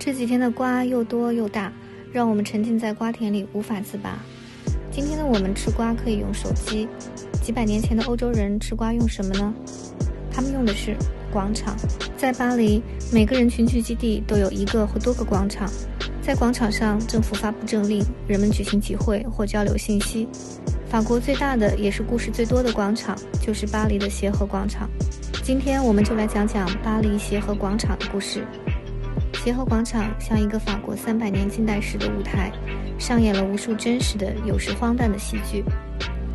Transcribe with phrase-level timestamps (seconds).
[0.00, 1.70] 这几天的瓜又多又大，
[2.10, 4.18] 让我们沉浸在瓜田里无法自拔。
[4.90, 6.88] 今天的我们吃瓜可以用手机，
[7.42, 9.52] 几百年前的欧洲人吃瓜用什么呢？
[10.32, 10.96] 他们用的是
[11.30, 11.76] 广场。
[12.16, 12.82] 在巴黎，
[13.12, 15.70] 每个人群聚基地都有一个或多个广场，
[16.22, 20.26] 在广场上，政府发布政令，人们举行集会或交流信息。
[20.88, 24.88] 法国最大的也是故事最多的广场，就是巴黎的协和广场。
[25.42, 28.46] 今天我们就来讲讲巴黎协和广场的故事。
[29.42, 32.52] 协和广场像一个法国三百年近代史的舞台，
[32.98, 35.64] 上演了无数真实的、有时荒诞的戏剧。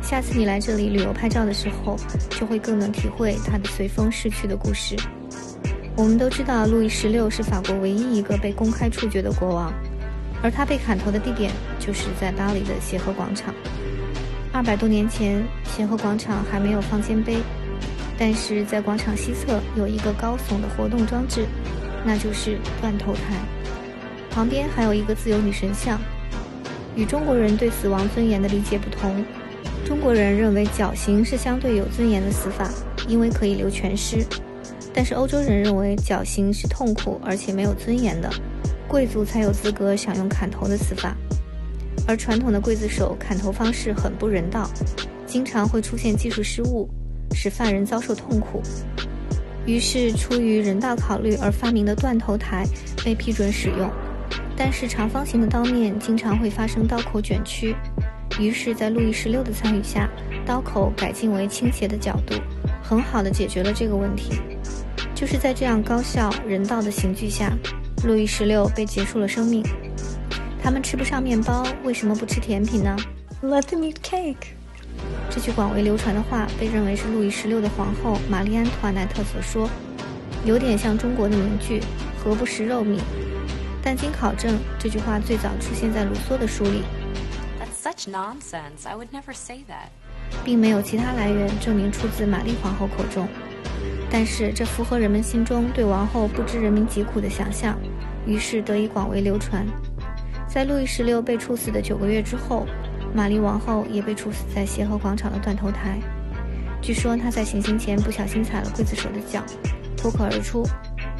[0.00, 1.98] 下次你来这里旅游拍照的时候，
[2.30, 4.96] 就会更能体会它的随风逝去的故事。
[5.98, 9.70] 我们都知道，路易十六是法国唯一一个被公开处决的国王，
[10.42, 13.54] 而他被砍头的地点就是在巴黎的协和广场。
[14.50, 17.36] 二百多年前，协和广场还没有方尖碑，
[18.16, 21.44] 但是在广场西侧有一个高耸的活动装置。
[22.04, 23.20] 那就是断头台，
[24.30, 25.98] 旁边还有一个自由女神像。
[26.94, 29.24] 与中国人对死亡尊严的理解不同，
[29.84, 32.70] 中国人认为绞刑是相对有尊严的死法，
[33.08, 34.18] 因为可以留全尸；
[34.92, 38.30] 但是欧洲人认为绞刑是痛苦而且没有尊严的，
[38.86, 41.16] 贵族才有资格享用砍头的死法。
[42.06, 44.70] 而传统的刽子手砍头方式很不人道，
[45.26, 46.88] 经常会出现技术失误，
[47.32, 48.62] 使犯人遭受痛苦。
[49.66, 52.66] 于是，出于人道考虑而发明的断头台
[53.04, 53.90] 被批准使用，
[54.56, 57.74] 但是长方形的刀面经常会发生刀口卷曲。
[58.38, 60.08] 于是，在路易十六的参与下，
[60.44, 62.34] 刀口改进为倾斜的角度，
[62.82, 64.38] 很好的解决了这个问题。
[65.14, 67.56] 就是在这样高效人道的刑具下，
[68.04, 69.64] 路易十六被结束了生命。
[70.62, 72.96] 他们吃不上面包，为什么不吃甜品呢
[73.42, 74.34] ？Let them eat cake.
[75.34, 79.68] 这句广为流传的话被认为是路易十六的皇后玛丽安图瓦奈特所说，
[80.44, 81.82] 有点像中国的名句
[82.16, 83.00] “何不食肉糜”。
[83.82, 86.82] 但经考证，这句话最早出现在卢梭的书里。
[87.58, 88.86] That's such nonsense.
[88.86, 89.88] I would never say that.
[90.44, 93.26] 并没有其他来源证明出自玛丽皇后口中。
[94.08, 97.76] 但是这符合人们心中对王后不知人民疾苦的想象，
[98.24, 99.66] 于是得以广为流传。
[100.46, 102.64] 在路易十六被处死的九个月之后。
[103.14, 105.98] 玛丽王后也被处死在协和广场的断头台。
[106.82, 109.40] 据说她在行刑前不小心踩了刽子手的脚，
[109.96, 110.66] 脱口而出：“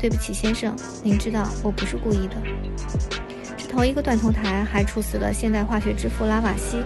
[0.01, 2.35] 对不起，先生，您知道我不是故意的。”
[3.57, 6.83] 这头一个断头台还处死了现代化学之父拉瓦锡，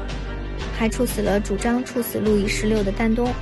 [0.78, 3.32] 还处死了主张处死路易十六的丹东，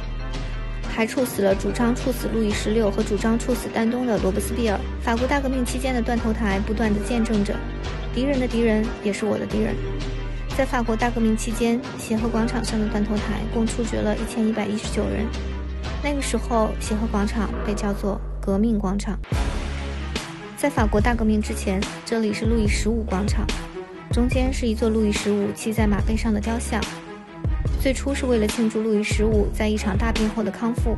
[0.89, 4.79] 还处死了主张处死路易十六和主张处死丹东的罗伯斯庇尔。
[5.03, 7.55] 法国大革命期间的断头台不断地见证着：
[8.15, 9.75] 敌人的敌人也是我的敌人。
[10.57, 15.27] 在法国大革命期间，协和广场上的断头台共处决了一千一百一十九人。
[16.03, 19.19] 那个时候，协和广场被叫做革命广场。
[20.57, 23.47] 在法国大革命之前，这里是路易十五广场，
[24.11, 26.83] 中间是一座路易十五骑在马背上的雕像。
[27.79, 30.97] 最初是为了庆祝路易十五在一场大病后的康复，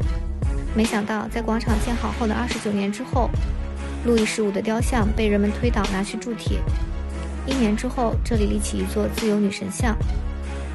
[0.72, 3.28] 没想到在广场建好后的二十九年之后，
[4.04, 6.60] 路易十五的雕像被人们推倒拿去铸铁。
[7.48, 9.97] 一年之后，这里立起一座自由女神像，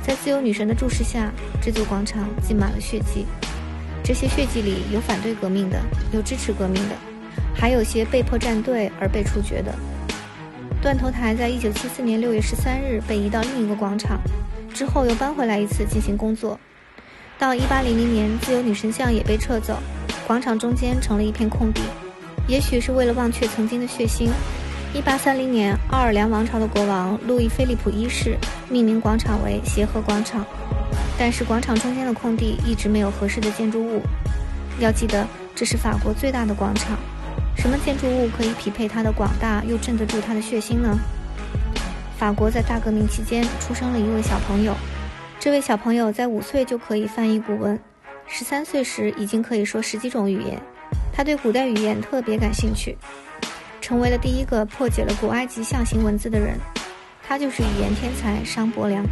[0.06, 3.26] 在自由女神的注视下，这座广场浸满了血迹。
[4.04, 5.80] 这些血迹里有反对革命的，
[6.12, 6.96] 有支持革命的，
[7.56, 9.74] 还有些被迫站队而被处决的。
[10.82, 14.20] 断头台在一九七四年六月十三日被移到另一个广场，
[14.74, 16.60] 之后又搬回来一次进行工作。
[17.40, 19.78] 到一八零零年，自由女神像也被撤走，
[20.28, 21.82] 广场中间成了一片空地。
[22.48, 24.28] 也许是为了忘却曾经的血腥。
[24.94, 28.38] 一八三零年，奥尔良王朝的国王路易菲利普一世
[28.70, 30.46] 命名广场为协和广场，
[31.18, 34.04] 但是广场中间的空地一直没有合适的建筑物。
[34.80, 36.96] 要记得，这是法国最大的广场，
[37.58, 40.96] 什么建筑物可以匹配它的广大又镇得住它的血腥呢？
[42.16, 44.76] 法国在大革命期间出生了一位小朋友，
[45.40, 47.80] 这位小朋友在五岁就可以翻译古文，
[48.28, 50.62] 十三岁时已经可以说十几种语言，
[51.12, 52.96] 他对古代语言特别感兴趣。
[53.94, 56.58] 成为了第一个破解了古埃及象形文字的人，
[57.22, 59.06] 他就是语言天才商伯良。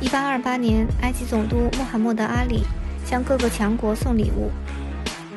[0.00, 2.62] 一八二八年，埃及总督穆罕默德阿里
[3.04, 4.48] 向各个强国送礼物，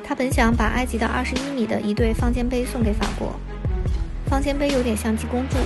[0.03, 3.33] 他本想把埃及的二十一米的一对方尖碑送给法国。
[4.27, 5.57] 方尖碑有点像济公柱，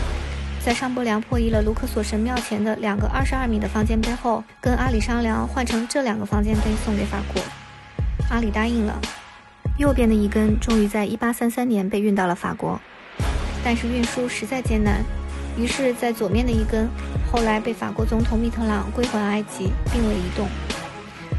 [0.63, 7.44] 在商伯良破译了卢克索神庙前的两个二十二米的方尖碑后，跟阿里商量换成这两个方尖碑送给法国。
[8.29, 8.97] 阿里答应了。
[9.77, 12.79] 右边的一根终于在1833年被运到了法国，
[13.63, 15.03] 但是运输实在艰难，
[15.56, 16.89] 于是，在左面的一根
[17.31, 20.47] 后来被法国总统密特朗归还埃及，并未移动。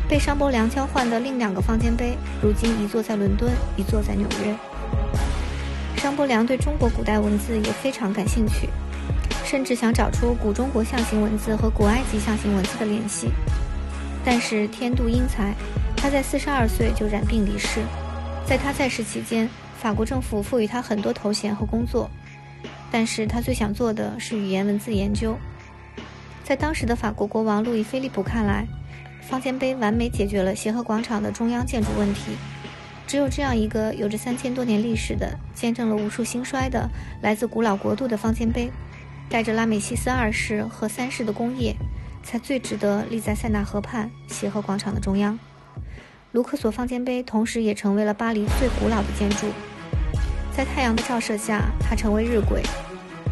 [0.08, 4.54] 被商伯良交换的另两个方尖碑，如今一座在伦敦，一座在纽约。
[5.96, 8.68] 商伯伯良对中国古代文字也非常感兴趣，
[9.44, 13.30] 甚至想找出古中国象形文字和古埃及象形文字的联系。
[14.24, 15.54] 但是天妒英才，
[15.96, 17.80] 他在四十二岁就染病离世。
[18.48, 19.46] 在他在世期间，
[19.78, 22.10] 法国政府赋予他很多头衔和工作，
[22.90, 25.36] 但是他最想做的是语言文字研究。
[26.44, 28.66] 在当时的法国国王路易菲利普看来，
[29.20, 32.38] 方尖碑完美解决了协和广场的中央建筑问题。
[33.06, 36.88] 只有这样一个有着三千多年历史的、见证了无数兴衰的、
[37.20, 38.72] 来自古老国度的方尖碑，
[39.28, 41.76] 带着拉美西斯二世和三世的功业，
[42.22, 45.38] 才最值得立在塞纳河畔协和广场的中央。
[46.32, 49.46] 卢克索方尖碑同时也成为了巴黎最古老的建筑，
[50.54, 52.60] 在太阳的照射下，它成为日晷，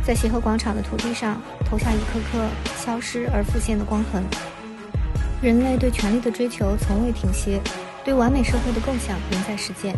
[0.02, 4.24] 在协和广场的土地上投下一颗颗消失而复现的光痕。
[5.42, 7.60] 人类对权力的追求从未停歇。
[8.02, 9.92] 对完美社会的构想仍在实践，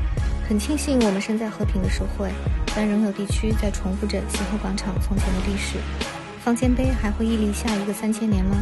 [0.48, 2.30] 很庆幸我们身在和平的社会，
[2.74, 5.76] 但仍有地区在重复着协和广场从前的历史。
[6.42, 8.56] 方尖碑还会屹立下一个三千年吗？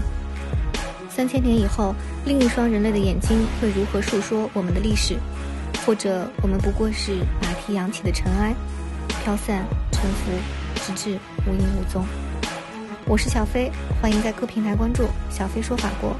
[1.16, 1.94] 三千年以后，
[2.26, 5.16] 另一双人类的眼睛会如何述说我们的历史？
[5.86, 8.54] 或者我们不过是马蹄扬起的尘埃，
[9.24, 10.30] 飘散沉浮，
[10.84, 12.04] 直至无影无踪？
[13.06, 13.72] 我是小飞，
[14.02, 16.14] 欢迎在各平台关注小飞说法国。